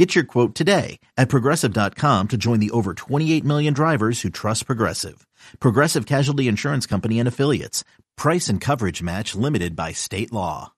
[0.00, 4.64] Get your quote today at progressive.com to join the over 28 million drivers who trust
[4.64, 5.26] Progressive.
[5.58, 7.84] Progressive Casualty Insurance Company and Affiliates.
[8.16, 10.72] Price and coverage match limited by state law.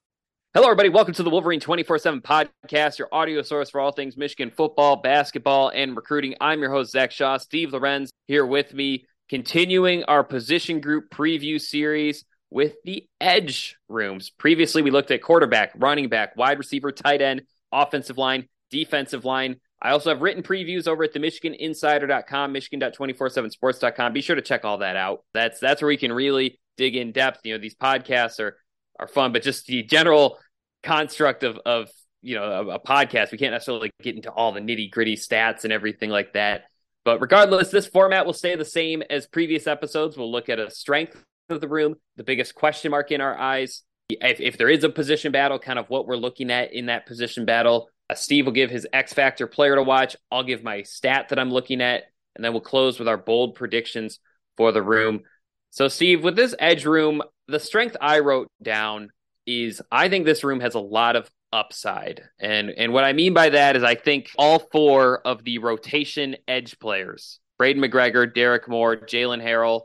[0.53, 0.89] Hello, everybody.
[0.89, 4.97] Welcome to the Wolverine 24 7 podcast, your audio source for all things Michigan football,
[4.97, 6.35] basketball, and recruiting.
[6.41, 7.37] I'm your host, Zach Shaw.
[7.37, 14.31] Steve Lorenz here with me, continuing our position group preview series with the edge rooms.
[14.31, 19.57] Previously, we looked at quarterback, running back, wide receiver, tight end, offensive line defensive line.
[19.81, 24.13] I also have written previews over at the MichiganInsider.com, Michigan.247sports.com.
[24.13, 25.23] Be sure to check all that out.
[25.33, 27.41] That's that's where we can really dig in depth.
[27.43, 28.57] You know, these podcasts are
[28.99, 30.39] are fun, but just the general
[30.81, 31.89] construct of of
[32.21, 35.63] you know a, a podcast, we can't necessarily get into all the nitty gritty stats
[35.63, 36.63] and everything like that.
[37.05, 40.17] But regardless, this format will stay the same as previous episodes.
[40.17, 43.83] We'll look at a strength of the room, the biggest question mark in our eyes.
[44.09, 47.05] If, if there is a position battle, kind of what we're looking at in that
[47.05, 50.15] position battle uh, Steve will give his X Factor player to watch.
[50.31, 52.03] I'll give my stat that I'm looking at,
[52.35, 54.19] and then we'll close with our bold predictions
[54.57, 55.21] for the room.
[55.69, 59.09] So, Steve, with this edge room, the strength I wrote down
[59.45, 62.23] is I think this room has a lot of upside.
[62.39, 66.35] And and what I mean by that is I think all four of the rotation
[66.47, 69.81] edge players, Braiden McGregor, Derrick Moore, Jaylen Harrell,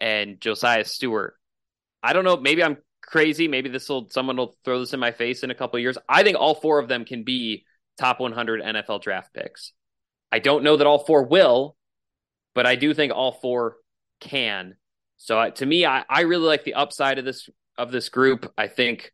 [0.00, 1.34] and Josaiah Stewart.
[2.02, 3.48] I don't know, maybe I'm crazy.
[3.48, 5.96] Maybe this will someone will throw this in my face in a couple of years.
[6.08, 7.64] I think all four of them can be
[7.98, 9.72] top 100 NFL draft picks.
[10.30, 11.76] I don't know that all four will,
[12.54, 13.76] but I do think all four
[14.20, 14.76] can.
[15.16, 18.52] So uh, to me, I, I really like the upside of this of this group.
[18.58, 19.12] I think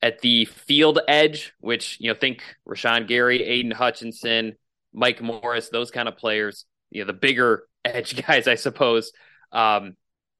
[0.00, 4.54] at the field edge, which you know, think Rashan Gary, Aidan Hutchinson,
[4.92, 6.66] Mike Morris, those kind of players.
[6.90, 9.12] You know, the bigger edge guys, I suppose.
[9.52, 9.96] Um,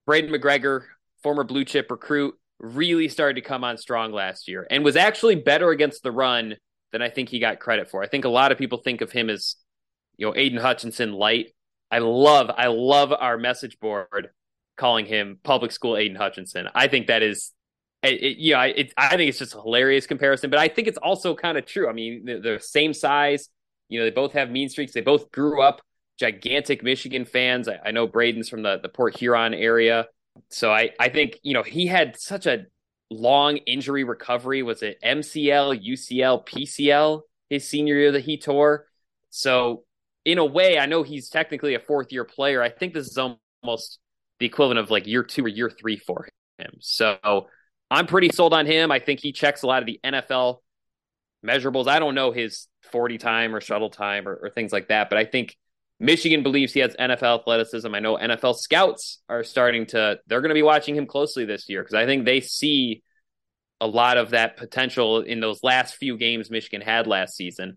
[0.08, 0.82] Braiden McGregor,
[1.22, 2.34] former blue chip recruit,
[2.64, 6.56] really started to come on strong last year and was actually better against the run
[6.92, 8.02] than I think he got credit for.
[8.02, 9.56] I think a lot of people think of him as,
[10.16, 11.50] you know, Aidan Hutchinson light.
[11.90, 14.30] I love, I love our message board
[14.76, 16.68] calling him public school Aidan Hutchinson.
[16.74, 17.52] I think that is,
[18.02, 20.98] it, it, yeah, it, I think it's just a hilarious comparison, but I think it's
[20.98, 21.88] also kind of true.
[21.88, 23.48] I mean, they're, same size.
[23.88, 24.92] You know, they both have mean streaks.
[24.92, 25.82] They both grew up
[26.18, 27.68] gigantic Michigan fans.
[27.68, 30.06] I, I know Braiden's from the, the Port Huron area.
[30.50, 32.66] So I, I think, you know, he had such a
[33.10, 34.62] long injury recovery.
[34.62, 38.86] Was it MCL, UCL, PCL his senior year that he tore?
[39.30, 39.84] So
[40.24, 42.62] in a way, I know he's technically a fourth year player.
[42.62, 43.98] I think this is almost
[44.38, 46.28] the equivalent of like year two or year three for
[46.58, 46.72] him.
[46.80, 47.48] So
[47.90, 48.90] I'm pretty sold on him.
[48.90, 50.58] I think he checks a lot of the NFL
[51.44, 51.86] measurables.
[51.86, 55.18] I don't know his 40 time or shuttle time or, or things like that, but
[55.18, 55.56] I think
[56.00, 57.94] Michigan believes he has NFL athleticism.
[57.94, 61.68] I know NFL scouts are starting to, they're going to be watching him closely this
[61.68, 63.02] year because I think they see
[63.80, 67.76] a lot of that potential in those last few games Michigan had last season.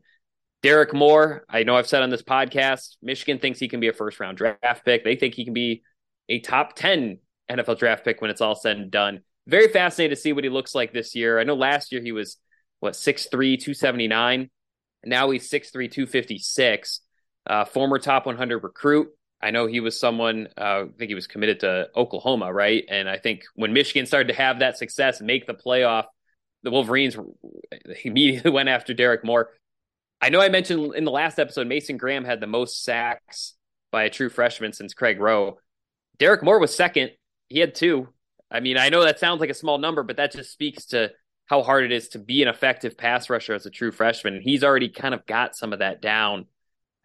[0.64, 3.94] Derrick Moore, I know I've said on this podcast, Michigan thinks he can be a
[3.94, 5.04] first round draft pick.
[5.04, 5.84] They think he can be
[6.28, 7.20] a top 10
[7.50, 9.22] NFL draft pick when it's all said and done.
[9.46, 11.40] Very fascinated to see what he looks like this year.
[11.40, 12.38] I know last year he was,
[12.80, 14.50] what, 6'3, 279.
[15.06, 17.02] Now he's 6'3, 256
[17.48, 19.10] uh, former top 100 recruit.
[19.42, 22.84] I know he was someone, uh, I think he was committed to Oklahoma, right?
[22.90, 26.06] And I think when Michigan started to have that success, make the playoff,
[26.64, 27.16] the Wolverines
[28.04, 29.52] immediately went after Derrick Moore.
[30.20, 33.54] I know I mentioned in the last episode, Mason Graham had the most sacks
[33.92, 35.60] by a true freshman since Craig Roh.
[36.18, 37.12] Derrick Moore was second.
[37.48, 38.10] He had two.
[38.50, 41.12] I mean, I know that sounds like a small number, but that just speaks to
[41.46, 44.42] how hard it is to be an effective pass rusher as a true freshman.
[44.42, 46.48] He's already kind of got some of that down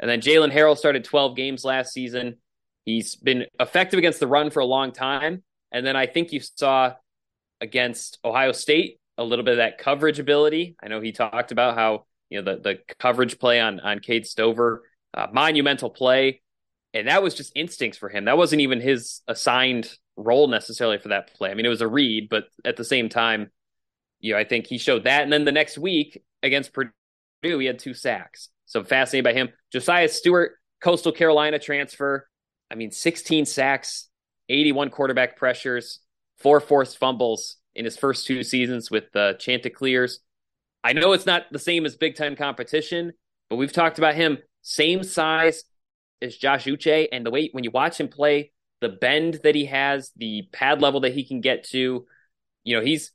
[0.00, 2.36] and then Jaylen Harrell started 12 games last season.
[2.84, 5.42] He's been effective against the run for a long time.
[5.70, 6.94] And then I think you saw
[7.60, 10.76] against Ohio State a little bit of that coverage ability.
[10.82, 14.26] I know he talked about how, you know, the, the coverage play on, on Cade
[14.26, 14.82] Stover,
[15.14, 16.42] uh, monumental play.
[16.94, 18.26] And that was just instincts for him.
[18.26, 21.50] That wasn't even his assigned role necessarily for that play.
[21.50, 23.50] I mean, it was a read, but at the same time,
[24.20, 25.22] you know, I think he showed that.
[25.22, 26.92] And then the next week against Purdue,
[27.42, 28.48] he had two sacks.
[28.72, 29.50] So I'm fascinated by him.
[29.70, 32.26] Josaiah Stewart, Coastal Carolina transfer.
[32.70, 34.08] I mean, 16 sacks,
[34.48, 36.00] 81 quarterback pressures,
[36.38, 40.20] four forced fumbles in his first two seasons with the Chanticleers.
[40.82, 43.12] I know it's not the same as Big Ten competition,
[43.50, 45.64] but we've talked about him same size
[46.22, 49.66] as Josh Uche, and the way when you watch him play the bend that he
[49.66, 52.06] has, the pad level that he can get to.
[52.64, 53.12] You know, he's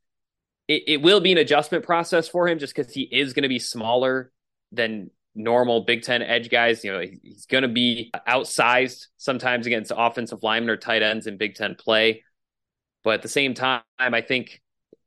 [0.67, 3.49] it, it will be an adjustment process for him just because he is going to
[3.49, 4.31] be smaller
[4.71, 6.83] than normal Big Ten edge guys.
[6.83, 11.37] You know, he's going to be outsized sometimes against offensive linemen or tight ends in
[11.37, 12.23] Big Ten play.
[13.03, 14.61] But at the same time, I think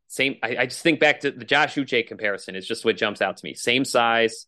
[0.09, 0.37] same.
[0.43, 3.37] I, I just think back to the Josh Uche comparison is just what jumps out
[3.37, 3.55] to me.
[3.55, 4.47] Same size,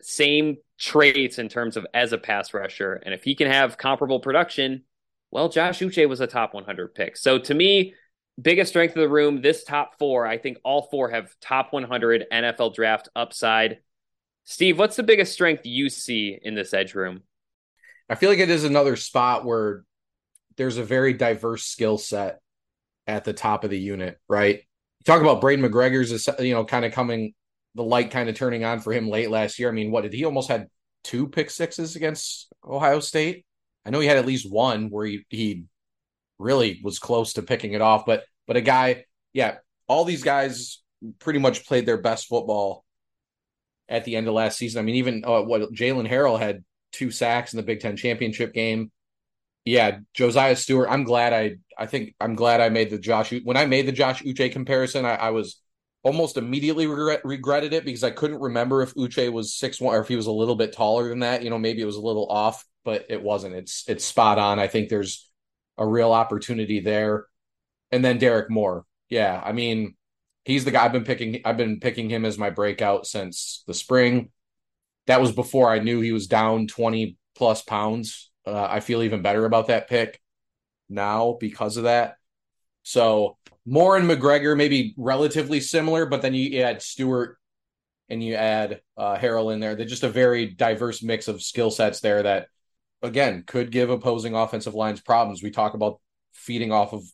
[0.00, 4.20] same traits in terms of as a pass rusher, and if he can have comparable
[4.20, 4.84] production,
[5.30, 7.16] well, Josh Uche was a top 100 pick.
[7.16, 7.94] So to me,
[8.40, 12.26] biggest strength of the room, this top four, I think all four have top 100
[12.32, 13.78] NFL draft upside.
[14.44, 17.22] Steve, what's the biggest strength you see in this edge room?
[18.08, 19.84] I feel like it is another spot where
[20.56, 22.40] there's a very diverse skill set
[23.06, 24.56] at the top of the unit, right?
[24.56, 27.34] You talk about Braiden McGregor's, you know, kind of coming,
[27.74, 29.68] the light kind of turning on for him late last year.
[29.68, 30.66] I mean, what did he almost had
[31.04, 33.46] two pick sixes against Ohio State?
[33.86, 35.64] I know he had at least one where he he
[36.38, 40.82] really was close to picking it off, but but a guy, yeah, all these guys
[41.18, 42.84] pretty much played their best football
[43.90, 44.78] at the end of last season.
[44.78, 48.54] I mean, even uh, what Jaylen Harrell had two sacks in the Big Ten championship
[48.54, 48.90] game.
[49.64, 50.88] Yeah, Josaiah Stewart.
[50.90, 51.56] I'm glad I.
[51.76, 53.32] I think I'm glad I made the Josh.
[53.44, 55.60] When I made the Josh Uche comparison, I, I was
[56.02, 60.00] almost immediately regret, regretted it because I couldn't remember if Uche was six one or
[60.00, 61.42] if he was a little bit taller than that.
[61.42, 63.54] You know, maybe it was a little off, but it wasn't.
[63.54, 64.58] It's it's spot on.
[64.58, 65.28] I think there's
[65.76, 67.26] a real opportunity there.
[67.92, 68.84] And then Derrick Moore.
[69.08, 69.96] Yeah, I mean,
[70.44, 71.40] he's the guy I've been picking.
[71.44, 74.30] I've been picking him as my breakout since the spring.
[75.06, 78.30] That was before I knew he was down 20 plus pounds.
[78.46, 80.20] Uh, I feel even better about that pick
[80.88, 82.16] now because of that.
[82.82, 87.36] So Moore and McGregor maybe relatively similar, but then you add Stewart
[88.08, 89.76] and you add uh, Harrell in there.
[89.76, 92.48] They're just a very diverse mix of skill sets there that,
[93.02, 95.42] again, could give opposing offensive lines problems.
[95.42, 96.00] We talk about
[96.32, 97.04] feeding off of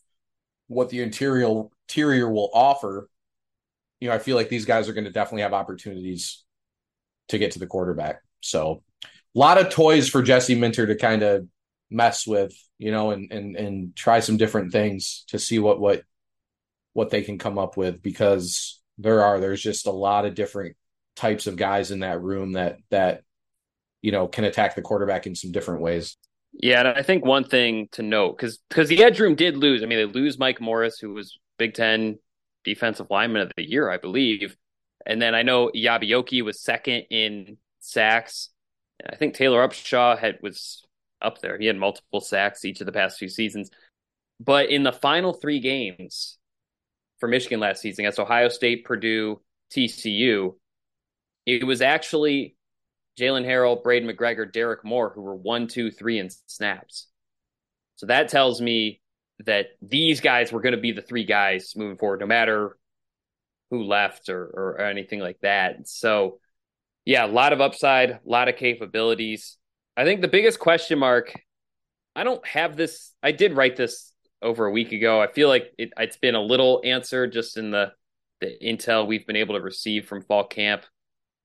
[0.67, 3.09] what the interior interior will offer.
[3.99, 6.43] You know, I feel like these guys are going to definitely have opportunities
[7.29, 8.21] to get to the quarterback.
[8.41, 11.47] So, a lot of toys for Jesse Minter to kind of
[11.89, 16.03] mess with, you know, and and and try some different things to see what what
[16.93, 20.75] what they can come up with because there are there's just a lot of different
[21.15, 23.23] types of guys in that room that that
[24.01, 26.17] you know can attack the quarterback in some different ways.
[26.53, 29.83] Yeah, and I think one thing to note because because the edge room did lose.
[29.83, 32.17] I mean, they lose Mike Morris, who was Big Ten
[32.67, 34.55] defensive lineman of the year, I believe,
[35.05, 38.49] and then I know Eyabi Okie was second in sacks.
[39.09, 40.83] I think Taylor Upshaw had was
[41.21, 41.57] up there.
[41.57, 43.71] He had multiple sacks each of the past few seasons.
[44.39, 46.37] But in the final three games
[47.19, 49.41] for Michigan last season against Ohio State, Purdue,
[49.73, 50.55] TCU,
[51.45, 52.55] it was actually
[53.17, 57.07] Jaylen Harrell, Braiden McGregor, Derrick Moore who were one, two, three in snaps.
[57.95, 59.01] So that tells me
[59.45, 62.77] that these guys were going to be the three guys moving forward, no matter
[63.69, 65.87] who left or, or anything like that.
[65.87, 66.39] So,
[67.05, 69.57] yeah, a lot of upside, a lot of capabilities.
[69.95, 71.33] I think the biggest question mark,
[72.15, 73.13] I don't have this.
[73.21, 75.21] I did write this over a week ago.
[75.21, 77.91] I feel like it, has been a little answered just in the,
[78.41, 80.83] the intel we've been able to receive from fall camp.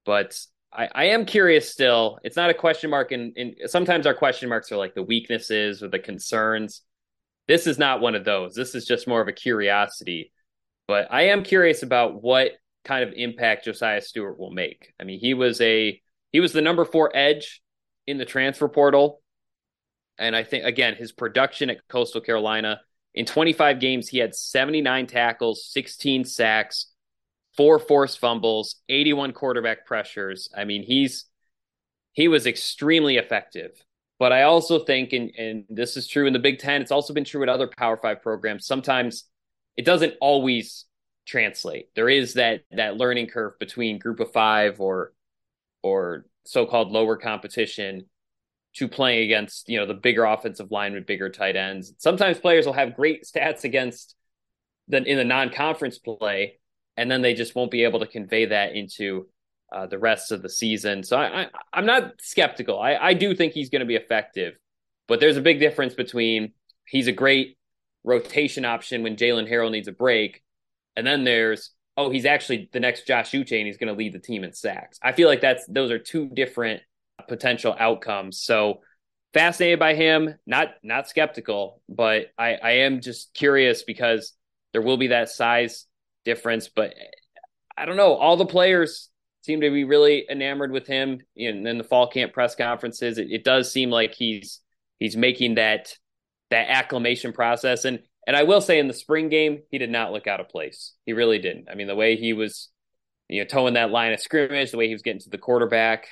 [0.04, 0.38] But
[0.72, 2.18] I, I am curious still.
[2.24, 3.12] It's not a question mark.
[3.12, 3.36] And
[3.66, 6.82] sometimes our question marks are like the weaknesses or the concerns.
[7.48, 8.54] This is not one of those.
[8.54, 10.32] This is just more of a curiosity.
[10.86, 12.52] But I am curious about what
[12.84, 14.92] kind of impact Josaiah Stewart will make.
[15.00, 16.00] I mean, he was a
[16.32, 17.62] he was the number four edge
[18.06, 19.20] in the transfer portal.
[20.18, 22.80] And I think, again, his production at Coastal Carolina
[23.14, 26.86] in 25 games, he had 79 tackles, 16 sacks,
[27.56, 30.48] four forced fumbles, 81 quarterback pressures.
[30.56, 31.26] I mean, he's
[32.12, 33.82] he was extremely effective.
[34.22, 37.12] But I also think, and, and this is true in the Big Ten, it's also
[37.12, 38.64] been true in other Power Five programs.
[38.64, 39.24] Sometimes
[39.76, 40.84] it doesn't always
[41.26, 41.88] translate.
[41.96, 45.12] There is that that learning curve between Group of Five or
[45.82, 48.06] or so-called lower competition
[48.74, 51.92] to playing against you know the bigger offensive line with bigger tight ends.
[51.98, 54.14] Sometimes players will have great stats against
[54.86, 56.60] the in the non-conference play,
[56.96, 59.26] and then they just won't be able to convey that into
[59.72, 61.02] uh, the rest of the season.
[61.02, 62.78] So I, I am not skeptical.
[62.78, 64.54] I, I do think he's going to be effective,
[65.08, 66.52] but there's a big difference between
[66.84, 67.56] he's a great
[68.04, 70.42] rotation option when Jaylen Harrell needs a break,
[70.96, 74.14] and then there's oh, he's actually the next Josh Uche and he's going to lead
[74.14, 74.98] the team in sacks.
[75.02, 76.82] I feel like that's those are two different
[77.28, 78.40] potential outcomes.
[78.40, 78.80] So
[79.32, 84.34] fascinated by him, not not skeptical, but I, I am just curious because
[84.72, 85.86] there will be that size
[86.24, 86.68] difference.
[86.68, 86.94] But
[87.76, 88.14] I don't know.
[88.14, 89.10] All the players
[89.42, 93.18] seem to be really enamored with him in, in the fall camp press conferences.
[93.18, 94.60] It, it does seem like he's
[94.98, 95.96] he's making that
[96.50, 97.84] that acclimation process.
[97.84, 100.48] And and I will say in the spring game, he did not look out of
[100.48, 100.94] place.
[101.04, 101.68] He really didn't.
[101.70, 102.68] I mean, the way he was,
[103.28, 106.06] you know, towing that line of scrimmage, the way he was getting to the quarterback,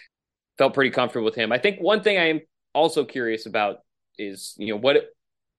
[0.58, 1.52] felt pretty comfortable with him.
[1.52, 2.40] I think one thing I am
[2.74, 3.78] also curious about
[4.18, 4.96] is, you know, what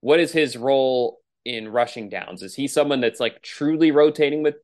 [0.01, 2.43] what is his role in rushing downs?
[2.43, 4.55] Is he someone that's like truly rotating with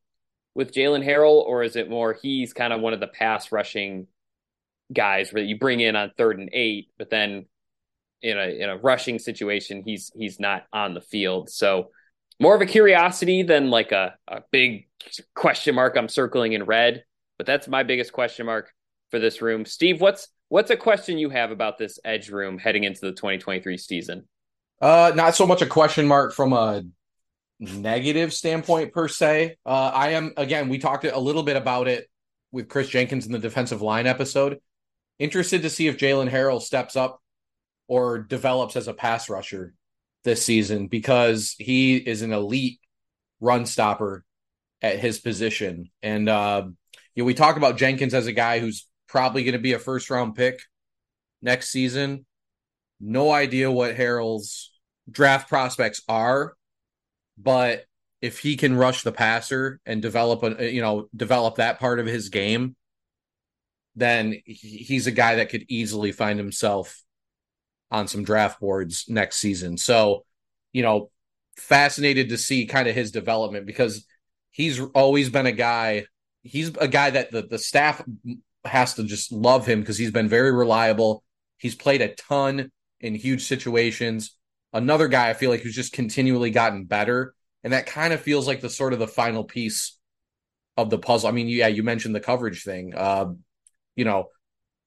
[0.58, 4.08] with Jaylen Harrell, or is it more he's kind of one of the pass rushing
[4.92, 7.46] guys where you bring in on third and eight, but then
[8.22, 11.48] in a in a rushing situation, he's he's not on the field.
[11.48, 11.90] So
[12.40, 14.88] more of a curiosity than like a, a big
[15.32, 17.04] question mark I'm circling in red.
[17.36, 18.72] But that's my biggest question mark
[19.12, 19.64] for this room.
[19.64, 23.78] Steve, what's what's a question you have about this edge room heading into the 2023
[23.78, 24.26] season?
[24.82, 26.82] Uh, not so much a question mark from a
[27.60, 29.56] negative standpoint per se.
[29.64, 30.68] Uh, I am again.
[30.68, 32.08] We talked a little bit about it
[32.52, 34.60] with Kris Jenkins in the defensive line episode.
[35.18, 37.20] Interested to see if Jaylen Harrell steps up
[37.88, 39.74] or develops as a pass rusher
[40.24, 42.80] this season because he is an elite
[43.40, 44.24] run stopper
[44.82, 45.90] at his position.
[46.02, 46.68] And uh,
[47.14, 49.78] you know, we talk about Jenkins as a guy who's probably going to be a
[49.78, 50.60] first round pick
[51.42, 52.26] next season.
[53.00, 54.72] No idea what Harrell's
[55.10, 56.54] draft prospects are,
[57.40, 57.84] but
[58.20, 62.06] if he can rush the passer and develop a you know develop that part of
[62.06, 62.76] his game,
[63.94, 67.02] then he's a guy that could easily find himself
[67.90, 69.76] on some draft boards next season.
[69.76, 70.24] So,
[70.72, 71.10] you know,
[71.56, 74.06] fascinated to see kind of his development because
[74.50, 76.06] he's always been a guy.
[76.42, 78.02] He's a guy that the, the staff
[78.64, 81.24] has to just love him because he's been very reliable.
[81.56, 84.36] He's played a ton in huge situations.
[84.72, 87.34] Another guy I feel like who's just continually gotten better.
[87.64, 89.98] And that kind of feels like the sort of the final piece
[90.76, 91.28] of the puzzle.
[91.28, 92.94] I mean, yeah, you mentioned the coverage thing.
[92.94, 93.32] Uh,
[93.96, 94.28] you know,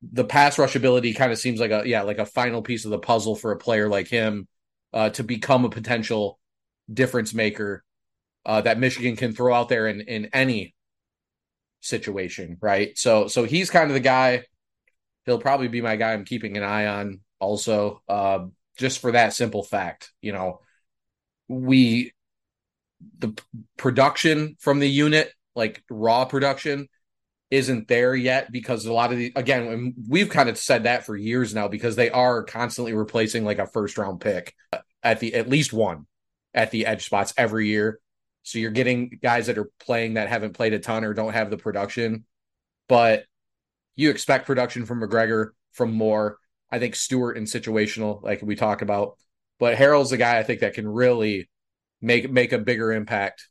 [0.01, 2.91] the pass rush ability kind of seems like a yeah, like a final piece of
[2.91, 4.47] the puzzle for a player like him
[4.93, 6.39] uh, to become a potential
[6.91, 7.83] difference maker
[8.45, 10.73] uh, that Michigan can throw out there in in any
[11.81, 12.97] situation, right?
[12.97, 14.45] So so he's kind of the guy.
[15.25, 18.45] He'll probably be my guy I'm keeping an eye on also, uh,
[18.81, 20.11] just for that simple fact.
[20.21, 20.59] You know,
[21.47, 22.13] we
[23.17, 23.33] the
[23.77, 26.89] production from the unit, like raw production,
[27.49, 31.15] isn't there yet because a lot of the again we've kind of said that for
[31.15, 34.53] years now because they are constantly replacing like a first round pick
[35.03, 36.05] at the at least one
[36.53, 37.99] at the edge spots every year
[38.43, 41.49] so you're getting guys that are playing that haven't played a ton or don't have
[41.49, 42.25] the production,
[42.87, 43.25] but
[43.95, 46.37] you expect production from McGregor from Moore.
[46.71, 49.17] I think Stewart and situational, like we talked about,
[49.59, 51.49] but Harrell's the guy I think that can really
[52.01, 53.47] make make a bigger impact.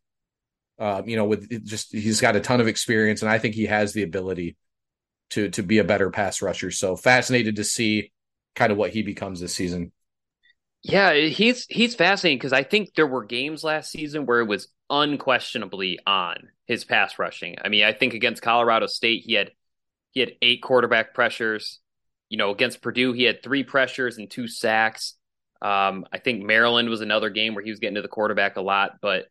[0.79, 3.67] Um, you know, with just he's got a ton of experience, and I think he
[3.67, 4.57] has the ability
[5.31, 6.71] to to be a better pass rusher.
[6.71, 8.13] So fascinated to see
[8.55, 9.93] kind of what he becomes this season.
[10.83, 14.69] Yeah, he's he's fascinating because I think there were games last season where it was
[14.89, 17.57] unquestionably on his pass rushing.
[17.63, 19.51] I mean, I think against Colorado State he had
[20.13, 21.81] he had eight quarterback pressures.
[22.31, 25.15] You know, against Purdue he had three pressures and two sacks.
[25.61, 28.63] Um, I think Maryland was another game where he was getting to the quarterback a
[28.63, 29.27] lot, but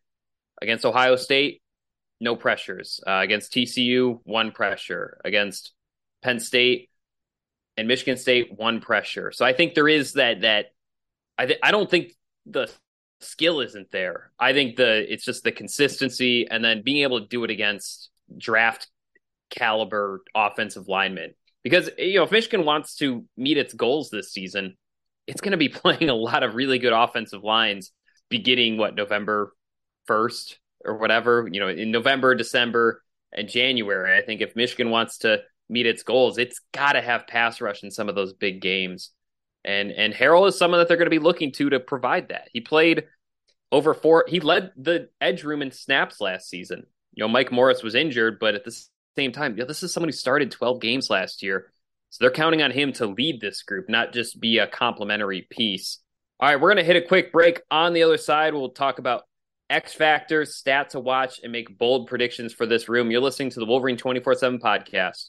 [0.62, 1.62] against Ohio State,
[2.20, 3.00] no pressures.
[3.04, 5.20] Uh, against TCU, one pressure.
[5.24, 5.72] Against
[6.22, 6.90] Penn State
[7.76, 9.32] and Michigan State, one pressure.
[9.32, 10.66] So I think there is that that
[11.38, 12.12] I th- I don't think
[12.46, 12.70] the
[13.20, 14.32] skill isn't there.
[14.38, 18.10] I think the it's just the consistency and then being able to do it against
[18.36, 18.88] draft
[19.48, 21.34] caliber offensive linemen.
[21.62, 24.76] Because eh, you know, if Michigan wants to meet its goals this season,
[25.26, 27.92] it's going to be playing a lot of really good offensive lines
[28.28, 29.52] beginning what November
[30.08, 33.02] 1st or whatever, you know, in November, December,
[33.32, 34.16] and January.
[34.16, 37.82] I think if Michigan wants to meet its goals, it's got to have pass rush
[37.82, 39.10] in some of those big games.
[39.64, 42.48] And and Harrell is someone that they're going to be looking to to provide that.
[42.52, 43.04] He played
[43.70, 44.24] over four.
[44.26, 46.86] He led the edge room in snaps last season.
[47.12, 48.72] You know, Mike Morris was injured, but at the
[49.16, 51.72] same time, know, this is someone who started 12 games last year.
[52.10, 55.98] So they're counting on him to lead this group, not just be a complementary piece.
[56.40, 57.60] All right, we're going to hit a quick break.
[57.70, 59.22] On the other side, we'll talk about
[59.68, 63.10] X factors, stats to watch, and make bold predictions for this room.
[63.10, 65.28] You're listening to the Wolverine 24 7 podcast.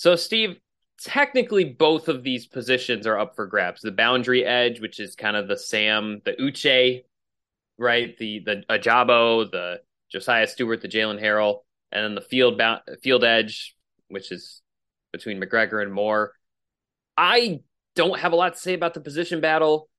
[0.00, 0.58] So, Steve,
[0.98, 3.82] technically both of these positions are up for grabs.
[3.82, 7.04] The boundary edge, which is kind of the Sam, the Uche,
[7.76, 8.16] right?
[8.16, 11.58] The the Ojabo, the Josaiah Stewart, the Jaylen Harrell,
[11.92, 13.76] and then the field bound, field edge,
[14.08, 14.62] which is
[15.12, 16.32] between McGregor and Moore.
[17.14, 17.60] I
[17.94, 19.90] don't have a lot to say about the position battle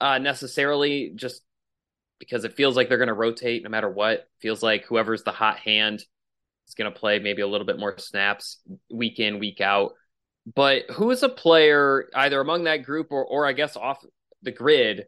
[0.00, 1.42] uh, necessarily, just
[2.18, 4.26] because it feels like they're going to rotate no matter what.
[4.40, 6.04] Feels like whoever's the hot hand
[6.68, 8.58] is going to play maybe a little bit more snaps
[8.90, 9.92] week in, week out.
[10.54, 14.04] But who is a player either among that group or, or I guess off
[14.42, 15.06] the grid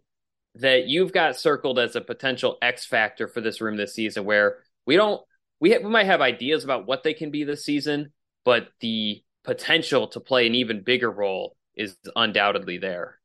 [0.56, 4.58] that you've got circled as a potential X factor for this room this season where
[4.86, 5.22] we don't
[5.60, 8.12] we, ha- we might have ideas about what they can be this season,
[8.44, 13.18] but the potential to play an even bigger role is undoubtedly there.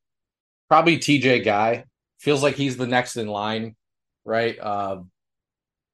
[0.69, 1.85] Probably TJ Guy.
[2.19, 3.75] Feels like he's the next in line,
[4.23, 4.57] right?
[4.59, 5.01] Uh,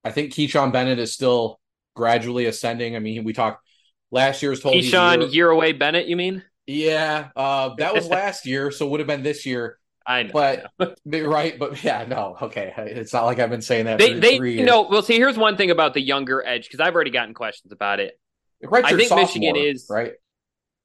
[0.04, 1.60] I think Kechaun Bennett is still
[1.94, 2.96] gradually ascending.
[2.96, 3.64] I mean, we talked
[4.10, 6.42] last year's told Kechaun year, year away Bennett, you mean?
[6.66, 9.78] Yeah, uh, that was last year, so would have been this year.
[10.06, 10.30] I know,
[10.78, 12.72] but right, but yeah, no, okay.
[12.76, 13.98] It's not like I've been saying that.
[13.98, 16.94] They, they, you know, well, see, here's one thing about the younger edge because I've
[16.94, 18.18] already gotten questions about it.
[18.62, 20.12] Right, I think Michigan is right.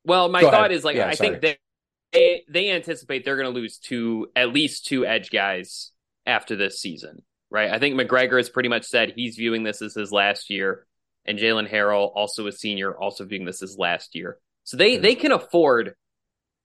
[0.04, 0.72] Well, my Go thought ahead.
[0.72, 1.40] is like yeah, I sorry.
[1.40, 1.60] think
[2.12, 5.92] they they anticipate they're going to lose two at least two edge guys
[6.26, 7.70] after this season, right?
[7.72, 10.87] I think McGregor has pretty much said he's viewing this as his last year,
[11.28, 14.38] and Jaylen Harrell, also a senior, also viewing this as last year.
[14.64, 15.04] So they mm-hmm.
[15.04, 15.94] they can afford,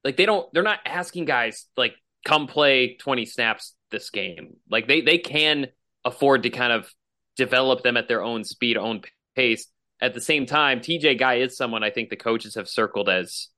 [0.04, 4.56] like they don't they're not asking guys like come play 20 snaps this game.
[4.70, 5.68] Like they they can
[6.04, 6.90] afford to kind of
[7.36, 9.02] develop them at their own speed, own
[9.34, 9.66] pace.
[10.00, 13.48] At the same time, TJ Guy is someone I think the coaches have circled as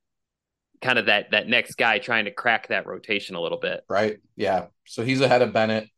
[0.83, 3.83] kind of that that next guy trying to crack that rotation a little bit.
[3.89, 4.19] Right.
[4.37, 4.67] Yeah.
[4.87, 5.89] So he's ahead of Bennett.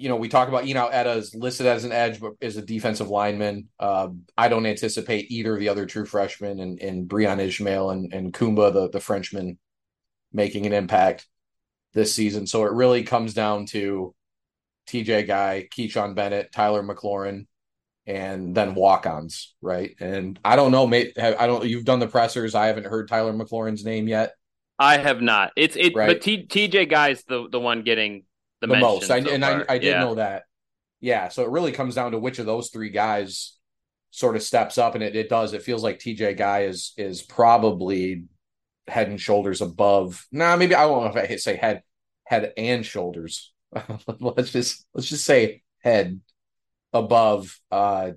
[0.00, 2.56] You know, we talk about you know Etta is listed as an edge, but is
[2.56, 3.68] a defensive lineman.
[3.78, 8.12] Uh, I don't anticipate either of the other true freshmen and, and Breeon Ishmail and,
[8.12, 9.58] and Koumba, the, the Frenchman,
[10.32, 11.26] making an impact
[11.92, 12.46] this season.
[12.46, 14.14] So it really comes down to
[14.88, 17.46] TJ Guy, Kechaun Bennett, Tyler McLaurin,
[18.06, 19.94] and then walk-ons, right?
[20.00, 21.18] And I don't know, mate.
[21.18, 21.64] I don't.
[21.64, 22.54] You've done the pressers.
[22.54, 24.32] I haven't heard Tyler McLaurin's name yet.
[24.78, 25.52] I have not.
[25.56, 26.08] It's it, right?
[26.08, 28.24] but T, TJ Guy's the the one getting
[28.60, 29.10] the, most.
[29.10, 30.00] I, so and I, I did yeah.
[30.00, 30.44] know that.
[31.00, 31.28] Yeah.
[31.28, 33.56] So it really comes down to which of those three guys
[34.10, 35.52] sort of steps up, and it, it does.
[35.52, 38.24] It feels like TJ Guy is is probably
[38.86, 40.26] head and shoulders above.
[40.32, 41.82] Nah, maybe I won't know if I say head,
[42.24, 43.52] head and shoulders.
[44.18, 46.20] let's just let's just say head
[46.92, 48.10] above uh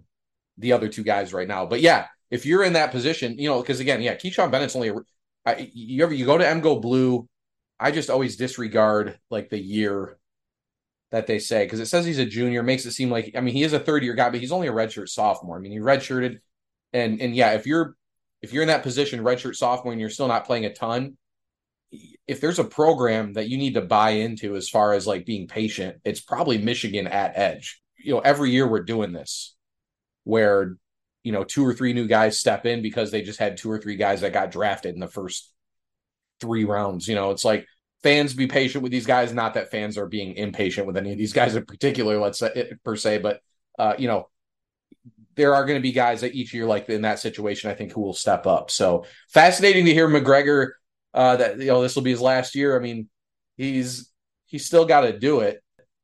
[0.57, 1.65] the other two guys right now.
[1.65, 4.89] But yeah, if you're in that position, you know, because again, yeah, Kechaun Bennett's only
[4.89, 4.95] a,
[5.45, 7.27] I, you ever you go to MGoBlue,
[7.79, 10.17] I just always disregard like the year
[11.13, 13.53] that they say because it says he's a junior, makes it seem like I mean
[13.53, 15.55] he is a third year guy, but he's only a redshirt sophomore.
[15.55, 16.39] I mean he redshirted,
[16.91, 17.95] and and yeah, if you're
[18.41, 21.15] if you're in that position, redshirt sophomore, and you're still not playing a ton,
[22.27, 25.47] if there's a program that you need to buy into as far as like being
[25.47, 27.79] patient, it's probably Michigan at edge.
[27.95, 29.55] You know, every year we're doing this
[30.23, 30.77] where,
[31.23, 33.79] you know, two or three new guys step in because they just had two or
[33.79, 35.53] three guys that got drafted in the first
[36.41, 37.07] three rounds.
[37.07, 37.67] You know, it's like
[38.03, 39.33] fans be patient with these guys.
[39.33, 42.73] Not that fans are being impatient with any of these guys in particular, let's say
[42.83, 43.41] per se, but
[43.79, 44.29] uh, you know,
[45.35, 47.91] there are going to be guys that each year, like in that situation, I think
[47.91, 48.69] who will step up.
[48.69, 50.71] So fascinating to hear McGregor
[51.13, 52.77] uh, that you know this will be his last year.
[52.77, 53.09] I mean,
[53.57, 54.11] he's
[54.45, 55.63] he's still got to do it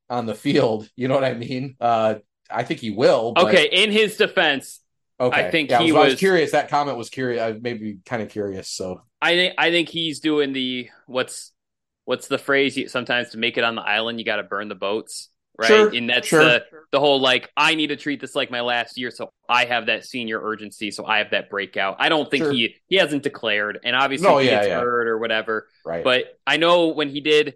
[0.10, 0.90] on the field.
[0.96, 1.76] You know what I mean?
[1.80, 2.16] Uh,
[2.50, 3.34] I think he will.
[3.34, 3.46] But...
[3.46, 4.80] Okay, in his defense,
[5.20, 6.52] okay, I think yeah, he was, was, was, curious.
[6.52, 7.42] That comment was curious.
[7.42, 8.70] I maybe kind of curious.
[8.70, 11.52] So I think I think he's doing the what's
[12.10, 12.76] what's the phrase?
[12.76, 15.68] You, sometimes to make it on the island, you got to burn the boats right?
[15.68, 16.44] Sure, and that's sure.
[16.44, 19.66] the the whole like I need to treat this like my last year, so I
[19.66, 21.98] have that senior urgency, so I have that breakout.
[22.00, 22.54] I don't think sure.
[22.54, 24.80] he he hasn't declared, and obviously no, he yeah, gets yeah.
[24.80, 25.68] hurt or whatever.
[25.86, 26.04] Right.
[26.04, 27.56] But I know when he did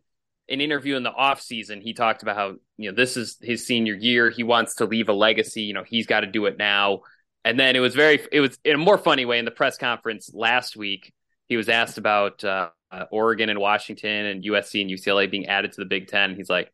[0.50, 3.66] an interview in the off season, he talked about how you know this is his
[3.66, 4.30] senior year.
[4.30, 5.64] He wants to leave a legacy.
[5.64, 7.02] You know, he's got to do it now.
[7.46, 9.78] And then it was very it was in a more funny way in the press
[9.78, 11.14] conference last week.
[11.48, 15.72] He was asked about uh, uh, Oregon and Washington and USC and UCLA being added
[15.74, 16.36] to the Big Ten.
[16.36, 16.72] He's like,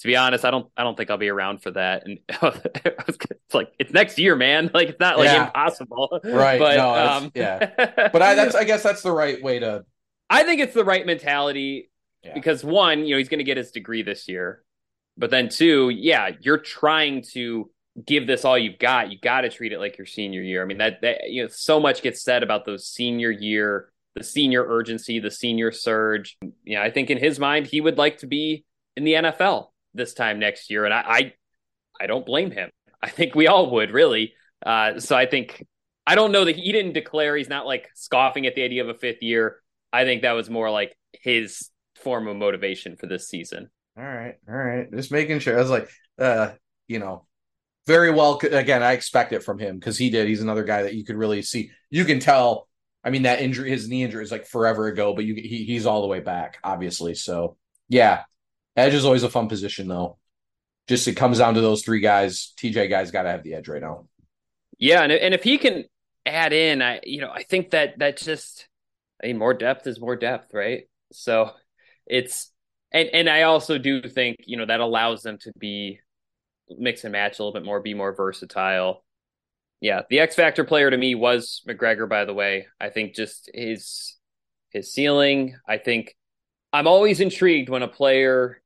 [0.00, 2.04] to be honest, I don't I don't think I'll be around for that.
[2.06, 4.70] And it's like it's next year, man.
[4.74, 5.46] Like it's not like yeah.
[5.46, 6.20] impossible.
[6.22, 6.58] Right.
[6.58, 7.70] But no, um, yeah.
[8.12, 9.84] But I that's I guess that's the right way to
[10.28, 11.90] I think it's the right mentality.
[12.22, 12.34] yeah.
[12.34, 14.62] because one, you know, he's going to get his degree this year,
[15.16, 17.70] but then two, yeah, you're trying to
[18.04, 19.10] give this all you've got.
[19.10, 20.62] You got to treat it like your senior year.
[20.62, 24.24] I mean, that that you know, so much gets said about those senior year, the
[24.24, 26.36] senior urgency, the senior surge.
[26.64, 28.64] You know, I think in his mind, he would like to be
[28.96, 31.32] in the NFL this time next year, and I, I,
[32.00, 32.70] I don't blame him.
[33.02, 34.32] I think we all would really.
[34.64, 35.64] Uh, so I think
[36.06, 37.36] I don't know that he didn't declare.
[37.36, 39.60] He's not like scoffing at the idea of a fifth year.
[39.92, 43.70] I think that was more like his form of motivation for this season.
[43.98, 44.90] All right, all right.
[44.92, 45.56] Just making sure.
[45.56, 46.52] I was like, uh,
[46.88, 47.26] you know,
[47.86, 48.38] very well.
[48.38, 50.26] Again, I expect it from him because he did.
[50.26, 51.70] He's another guy that you could really see.
[51.90, 52.68] You can tell.
[53.06, 55.86] I mean, that injury, his knee injury, is like forever ago, but you he, he's
[55.86, 57.14] all the way back, obviously.
[57.14, 57.56] So
[57.88, 58.24] yeah,
[58.76, 60.18] edge is always a fun position though.
[60.88, 62.52] Just it comes down to those three guys.
[62.58, 64.08] TJ guys got to have the edge right now.
[64.76, 65.84] Yeah, and and if he can
[66.26, 68.66] add in, I you know I think that that just
[69.22, 70.88] I mean more depth is more depth, right?
[71.12, 71.52] So
[72.06, 72.50] it's
[72.90, 76.00] and and I also do think you know that allows them to be
[76.68, 79.04] mix and match a little bit more, be more versatile.
[79.80, 82.08] Yeah, the X factor player to me was McGregor.
[82.08, 84.16] By the way, I think just his
[84.70, 85.56] his ceiling.
[85.68, 86.14] I think
[86.72, 88.62] I'm always intrigued when a player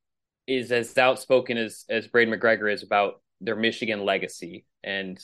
[0.47, 4.67] is as outspoken as as Braiden McGregor is about their Michigan legacy.
[4.85, 5.19] And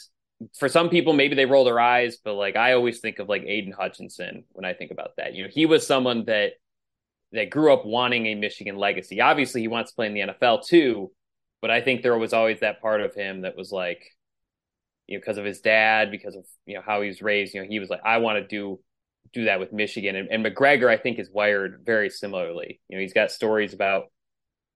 [0.59, 3.43] for some people, maybe they roll their eyes, but like I always think of like
[3.45, 5.35] Aidan Hutchinson when I think about that.
[5.35, 6.55] You know, he was someone that
[7.33, 9.21] that grew up wanting a Michigan legacy.
[9.21, 11.13] Obviously, he wants to play in the NFL too,
[11.61, 14.16] but I think there was always that part of him that was like,
[15.07, 17.55] you know, because of his dad, because of you know how he was raised.
[17.55, 18.81] You know, he was like, I want to do
[19.33, 22.81] do that with Michigan, and, and McGregor, I think, is wired very similarly.
[22.89, 24.05] You know, he's got stories about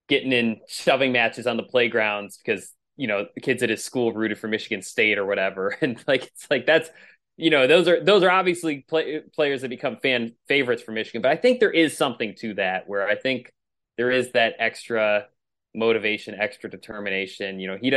[0.08, 4.12] getting in shoving matches on the playgrounds because you know the kids at his school
[4.12, 6.90] rooted for Michigan State or whatever, and like it's like that's
[7.36, 11.22] you know those are those are obviously play, players that become fan favorites for Michigan,
[11.22, 13.52] but I think there is something to that where I think
[13.96, 15.26] there is that extra
[15.74, 17.60] motivation, extra determination.
[17.60, 17.90] You know, he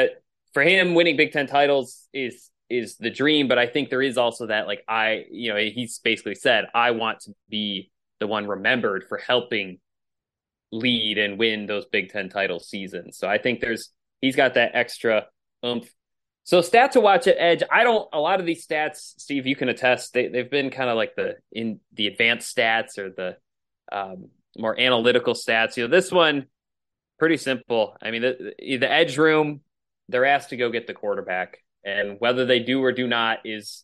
[0.54, 4.18] for him winning Big Ten titles is is the dream, but I think there is
[4.18, 8.48] also that like I, you know, he's basically said I want to be the one
[8.48, 9.80] remembered for helping
[10.72, 13.18] lead and win those Big Ten title seasons.
[13.18, 13.90] So I think there's
[14.22, 15.28] he's got that extra
[15.66, 15.90] oomph.
[16.46, 17.64] So stats to watch at Edge.
[17.72, 20.14] I don't a lot of these stats, Steve, you can attest.
[20.14, 23.38] They they've been kind of like the in the advanced stats or the
[23.92, 25.78] um, more analytical stats.
[25.78, 26.48] You know, this one
[27.20, 27.96] pretty simple.
[28.02, 29.62] I mean, the, the edge room,
[30.10, 33.84] they're asked to go get the quarterback, and whether they do or do not is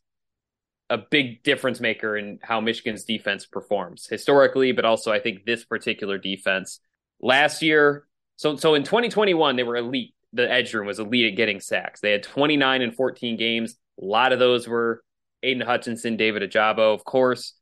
[0.89, 5.63] a big difference maker in how Michigan's defense performs historically, but also I think this
[5.63, 6.79] particular defense
[7.21, 8.07] last year.
[8.37, 10.15] So, so in 2021, they were elite.
[10.33, 12.01] The edge room was elite at getting sacks.
[12.01, 13.75] They had 29 and 14 games.
[14.01, 15.03] A lot of those were
[15.43, 17.53] Aidan Hutchinson, David Ojabo, of course.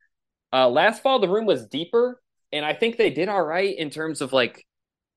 [0.51, 3.89] Uh, last fall, the room was deeper, and I think they did all right in
[3.89, 4.65] terms of like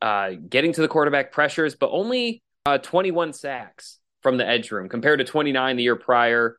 [0.02, 4.88] uh, getting to the quarterback pressures, but only uh, 21 sacks from the edge room
[4.88, 6.58] compared to 29 the year prior.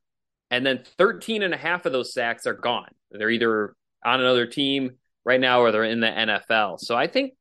[0.49, 2.89] And then 13 and a half of those sacks are gone.
[3.11, 4.91] They're either on another team
[5.23, 6.79] right now or they're in the NFL.
[6.79, 7.33] So I think,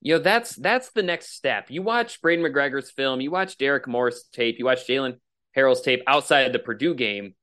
[0.00, 1.66] you know, that's that's the next step.
[1.70, 5.18] You watch Braiden McGregor's film, you watch Derrick Moore's tape, you watch Jaylen
[5.56, 7.34] Harrell's tape outside the Purdue game.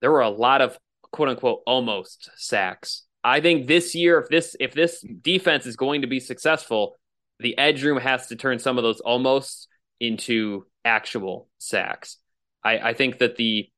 [0.00, 0.78] There were a lot of
[1.12, 3.04] quote unquote almost sacks.
[3.22, 6.96] I think this year, if this if this defense is going to be successful,
[7.38, 9.68] the edge room has to turn some of those almost
[10.00, 12.18] into actual sacks.
[12.62, 13.68] I, I think that the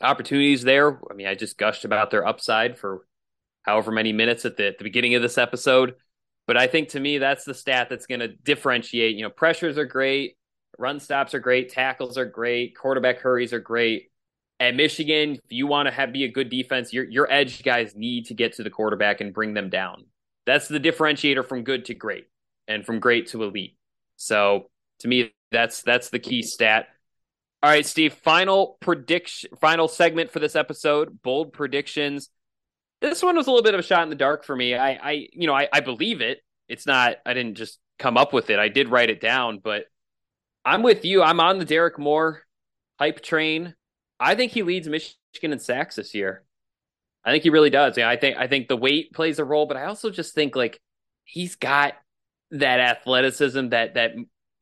[0.00, 3.06] opportunities there, I mean, I just gushed about their upside for
[3.62, 5.94] however many minutes at the, at the beginning of this episode.
[6.46, 9.16] But I think to me, that's the stat that's going to differentiate.
[9.16, 10.36] You know, pressures are great,
[10.78, 14.10] run stops are great, tackles are great, quarterback hurries are great.
[14.58, 17.94] At Michigan, if you want to have be a good defense, your your edge guys
[17.96, 20.06] need to get to the quarterback and bring them down.
[20.46, 22.26] That's the differentiator from good to great
[22.68, 23.76] and from great to elite.
[24.16, 24.70] So
[25.02, 26.88] to me, that's that's the key stat.
[27.62, 28.14] All right, Steve.
[28.14, 31.22] Final prediction, final segment for this episode.
[31.22, 32.28] Bold predictions.
[33.00, 34.74] This one was a little bit of a shot in the dark for me.
[34.74, 36.38] I, I, you know, I, I believe it.
[36.68, 37.16] It's not.
[37.26, 38.58] I didn't just come up with it.
[38.58, 39.84] I did write it down, but
[40.64, 41.22] I'm with you.
[41.22, 42.42] I'm on the Derrick Moore
[42.98, 43.74] hype train.
[44.18, 46.44] I think he leads Michigan in sacks this year.
[47.24, 47.96] I think he really does.
[47.96, 50.56] Yeah, I think I think the weight plays a role, but I also just think
[50.56, 50.80] like
[51.24, 51.94] he's got
[52.52, 54.12] that athleticism, that that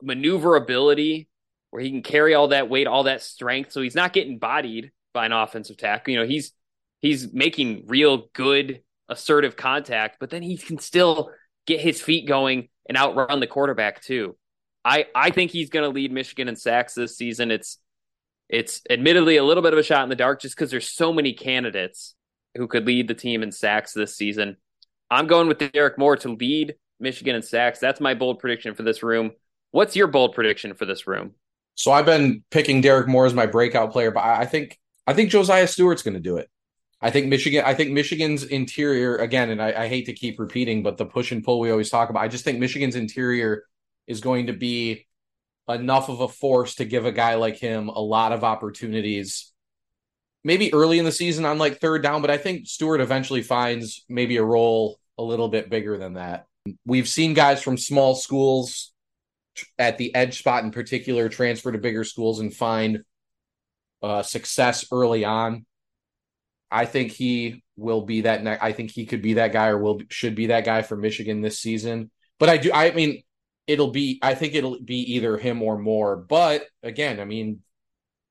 [0.03, 1.29] maneuverability
[1.71, 3.73] where he can carry all that weight, all that strength.
[3.73, 6.13] So he's not getting bodied by an offensive tackle.
[6.13, 6.53] You know, he's
[7.01, 11.31] he's making real good assertive contact, but then he can still
[11.67, 14.37] get his feet going and outrun the quarterback too.
[14.85, 17.51] I I think he's going to lead Michigan in sacks this season.
[17.51, 17.79] It's
[18.49, 21.13] it's admittedly a little bit of a shot in the dark just because there's so
[21.13, 22.15] many candidates
[22.57, 24.57] who could lead the team in sacks this season.
[25.11, 27.79] I'm going with Derrick Moore to lead Michigan in sacks.
[27.79, 29.33] That's my bold prediction for this room.
[29.73, 31.35] What's your bold prediction for this room?
[31.75, 35.31] So I've been picking Derrick Moore as my breakout player, but I think I think
[35.31, 36.51] Josaiah Stewart's going to do it.
[37.01, 37.65] I think Michigan.
[37.65, 41.33] I think Michigan's interior again, and I, I, hate to keep repeating, but the push
[41.33, 42.23] and pull we always talk about.
[42.23, 43.65] I just think Michigan's interior
[44.07, 45.07] is going to be
[45.69, 49.53] enough of a force to give a guy like him a lot of opportunities.
[50.45, 54.05] Maybe early in the season on like third down, but I think Stewart eventually finds
[54.09, 56.47] maybe a role a little bit bigger than that.
[56.85, 58.90] We've seen guys from small schools
[59.79, 63.05] at the edge spot in particular transfer to bigger schools and find
[64.03, 65.67] uh, success early on.
[66.71, 68.43] I think he will be that.
[68.43, 70.97] Ne- I think he could be that guy, or will should be that guy for
[70.97, 72.11] Michigan this season.
[72.39, 72.71] But I do.
[72.73, 73.23] I mean,
[73.67, 74.19] it'll be.
[74.23, 76.17] I think it'll be either him or more.
[76.17, 77.61] But again, I mean,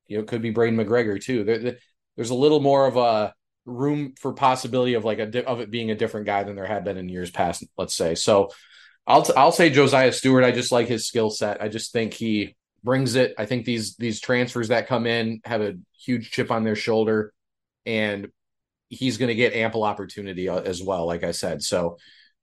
[0.08, 1.44] you know, it could be Braiden McGregor too.
[1.44, 1.78] There,
[2.15, 3.34] there's a little more of a
[3.65, 6.84] room for possibility of like a of it being a different guy than there had
[6.84, 7.63] been in years past.
[7.78, 8.50] Let's say so.
[9.10, 10.43] I'll I'll say Josaiah Stewart.
[10.43, 11.62] I just like his skill set.
[11.62, 13.34] I just think he brings it.
[13.39, 17.34] I think these these transfers that come in have a huge chip on their shoulder,
[17.88, 18.28] and
[18.89, 21.08] he's going to get ample opportunity uh, as well.
[21.08, 21.98] Like I said, so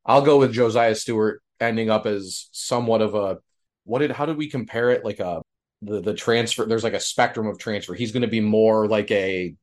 [0.05, 3.39] I'll go with Josaiah Stewart ending up as somewhat of a
[3.85, 5.43] what did how did we compare it like a
[5.83, 9.11] the the transfer there's like a spectrum of transfer he's going to be more like
[9.11, 9.55] a,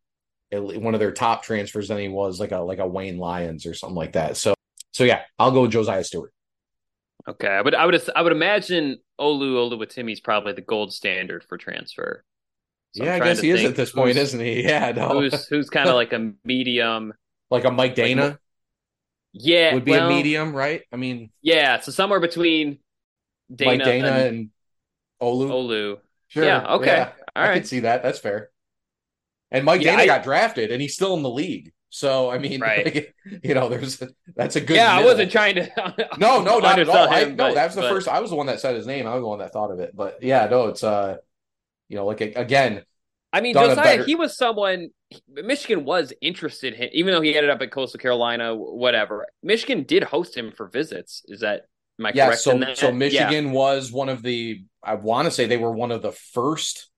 [0.52, 3.66] a, one of their top transfers than he was like a like a Wayne Lyons
[3.66, 4.56] or something like that so
[4.92, 6.33] so yeah I'll go with Josiah Stewart
[7.28, 12.26] Okay, but I would I would imagine Olu Oluwatimi's probably the gold standard for transfer.
[12.96, 14.64] So yeah, I guess he is at this point, isn't he?
[14.68, 15.10] Yeah, no.
[15.10, 17.14] Who's who's kind of like a medium,
[17.50, 18.32] like a Mike Danna.
[18.32, 18.38] Like,
[19.34, 20.84] yeah, would be well, a medium, right?
[20.92, 22.80] I mean, yeah, so somewhere between
[23.52, 24.50] Danna Mike Danna and, and
[25.22, 25.50] Olu.
[25.50, 25.98] Olu.
[26.28, 26.44] Sure.
[26.44, 26.76] Yeah.
[26.76, 26.86] Okay.
[26.88, 27.56] Yeah, All I right.
[27.56, 28.04] can see that.
[28.04, 28.50] That's fair.
[29.50, 31.73] And Mike yeah, Danna I, got drafted, and he's still in the league.
[31.94, 32.86] So I mean, right.
[32.86, 34.02] like, you know, there's
[34.36, 34.76] that's a good.
[34.76, 35.10] Yeah, middle.
[35.10, 36.08] I wasn't trying to.
[36.18, 37.08] no, no, not at all.
[37.08, 37.92] Him, I, no, that's the but...
[37.92, 38.08] first.
[38.08, 39.06] I was the one that said his name.
[39.06, 39.96] I was the one that thought of it.
[39.96, 41.18] But yeah, no, it's uh,
[41.90, 42.82] you know, like again.
[43.32, 44.06] I mean, Josaiah, better...
[44.06, 44.90] he was someone
[45.30, 49.28] Michigan was interested in, even though he ended up at Coastal Carolina, whatever.
[49.44, 51.22] Michigan did host him for visits.
[51.28, 51.68] Is that
[52.00, 52.42] my yeah, correct?
[52.42, 53.52] So, so Michigan yeah.
[53.52, 54.64] was one of the.
[54.84, 56.90] I want to say they were one of the first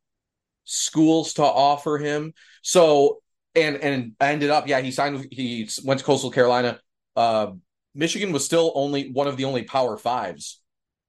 [0.63, 2.33] schools to offer him.
[2.61, 3.19] So
[3.55, 5.27] and and ended up, yeah, he signed.
[5.31, 6.79] He went to Coastal Carolina.
[7.15, 7.53] Uh,
[7.93, 10.61] Michigan was still only one of the only Power Fives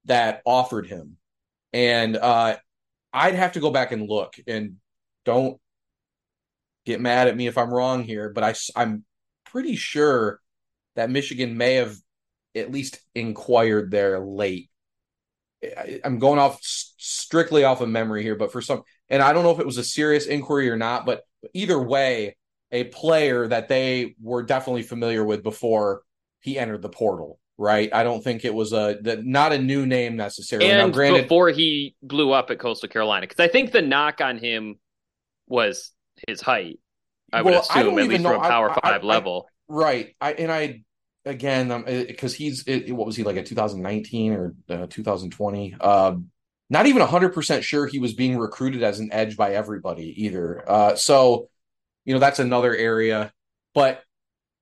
[0.05, 1.17] that offered him,
[1.73, 2.57] and uh,
[3.13, 4.35] I'd have to go back and look.
[4.47, 4.77] And
[5.25, 5.61] don't
[6.85, 9.05] get mad at me if I'm wrong here, but I I'm
[9.45, 10.41] pretty sure
[10.95, 11.97] that Michigan may have
[12.55, 14.71] at least inquired there late.
[15.63, 19.43] I, I'm going off strictly off of memory here, but for some, and I don't
[19.43, 21.23] know if it was a serious inquiry or not, but
[21.55, 22.37] either way,
[22.73, 26.03] a player that they were definitely familiar with before
[26.41, 27.39] he entered the portal.
[27.59, 30.71] Right, I don't think it was a the, not a new name necessarily.
[30.71, 34.21] And now, granted, before he blew up at Coastal Carolina, because I think the knock
[34.21, 34.79] on him
[35.47, 35.93] was
[36.29, 36.79] his height.
[37.33, 38.33] I would well, assume, I at least know.
[38.33, 39.49] from Power I, Five I, level.
[39.69, 40.83] right, I and I
[41.25, 41.69] again
[42.07, 46.31] because um, he's it, what was he like a 2019 or uh, 2020 um
[46.69, 50.97] not even 100% sure he was being recruited as an edge by everybody either uh
[50.97, 51.49] so
[52.07, 53.33] you know that's another area.
[53.75, 54.03] But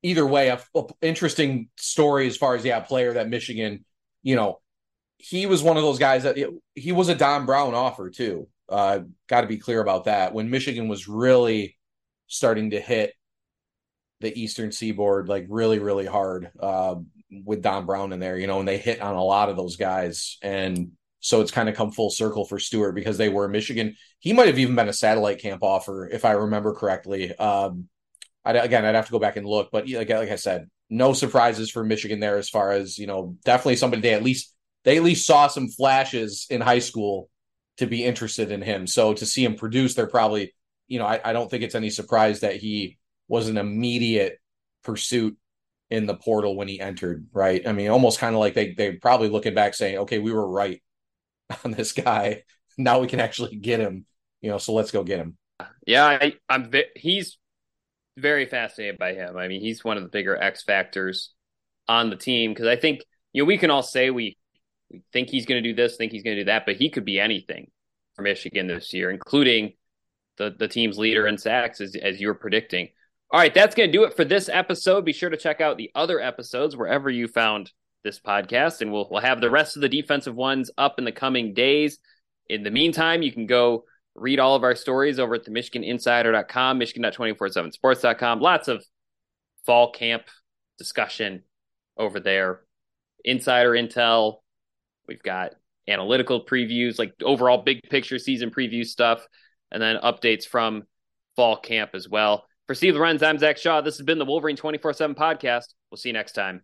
[0.03, 3.85] either way, a, a interesting story as far as yeah, player that Michigan,
[4.25, 4.61] you know,
[5.19, 6.37] he was one of those guys that
[6.75, 8.49] he was a Don Brown offer too.
[8.69, 10.35] Uh, Got to be clear about that.
[10.35, 11.77] When Michigan was really
[12.27, 13.13] starting to hit
[14.21, 16.97] the Eastern Seaboard like really, really hard uh,
[17.31, 19.77] with Don Brown in there, you know, and they hit on a lot of those
[19.77, 20.39] guys.
[20.41, 20.93] And
[21.25, 23.97] so it's kind of come full circle for Stewart because they were Michigan.
[24.19, 27.35] He might have even been a satellite camp offer, if I remember correctly.
[27.35, 27.89] Um,
[28.45, 31.15] I'd, again, I'd have to go back and look, but like, like I said, no
[31.15, 33.39] surprises for Michigan there as far as you know.
[33.43, 37.31] Definitely somebody they at least they at least saw some flashes in high school
[37.79, 38.87] to be interested in him.
[38.87, 40.55] So to see him produce, they're probably
[40.89, 44.39] you know I, I don't think it's any surprise that he was an immediate
[44.83, 45.39] pursuit
[45.89, 47.29] in the portal when he entered.
[47.33, 47.67] Right?
[47.67, 50.47] I mean, almost kind of like they they probably looking back saying, okay, we were
[50.47, 50.83] right
[51.65, 52.43] on this guy.
[52.77, 54.07] Now we can actually get him.
[54.41, 55.37] You know, so let's go get him.
[55.87, 56.71] Yeah, I, I'm.
[56.97, 57.39] He's
[58.17, 59.37] very fascinated by him.
[59.37, 61.31] I mean, he's one of the bigger X factors
[61.89, 63.01] on the team because I think
[63.33, 64.37] you know we can all say we,
[64.91, 66.91] we think he's going to do this, think he's going to do that, but he
[66.91, 67.71] could be anything
[68.15, 69.75] for Michigan this year, including
[70.37, 72.89] the the team's leader in sacks, as as you were predicting.
[73.31, 75.05] All right, that's going to do it for this episode.
[75.05, 77.73] Be sure to check out the other episodes wherever you found
[78.05, 81.13] this podcast, and we'll we'll have the rest of the defensive ones up in the
[81.13, 81.99] coming days.
[82.49, 86.79] In the meantime, you can go read all of our stories over at the MichiganInsider.com,
[86.79, 88.41] Michigan.247sports.com.
[88.41, 88.85] Lots of
[89.67, 90.25] fall camp
[90.79, 91.43] discussion
[91.97, 92.61] over there.
[93.25, 94.39] insider intel.
[95.09, 95.55] We've got
[95.89, 99.27] analytical previews, like overall big picture season preview stuff,
[99.71, 100.85] and then updates from
[101.37, 102.47] fall camp as well.
[102.67, 103.81] For Steve Lorenz, I'm Zach Shaw.
[103.81, 105.75] This has been the Wolverine 24 7 podcast.
[105.91, 106.63] We'll see you next time.